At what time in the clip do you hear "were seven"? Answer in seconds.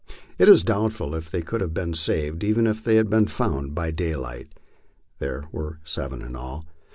5.51-6.23